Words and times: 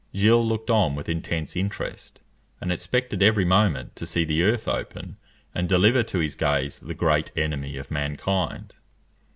Gilles 0.15 0.41
looked 0.43 0.71
on 0.71 0.95
with 0.95 1.07
intense 1.07 1.55
interest, 1.55 2.21
and 2.59 2.71
expected 2.71 3.21
every 3.21 3.45
moment 3.45 3.95
to 3.97 4.07
see 4.07 4.25
the 4.25 4.41
earth 4.41 4.67
open, 4.67 5.17
and 5.53 5.69
deliver 5.69 6.01
to 6.01 6.17
his 6.17 6.33
gaze 6.33 6.79
the 6.79 6.95
great 6.95 7.31
enemy 7.37 7.77
of 7.77 7.91
mankind. 7.91 8.73